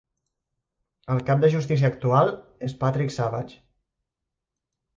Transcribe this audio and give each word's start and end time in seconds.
El 1.15 1.21
cap 1.27 1.43
de 1.43 1.51
justícia 1.57 1.91
actual 1.93 2.33
és 2.71 2.75
Patrick 2.85 3.17
Savage. 3.19 3.63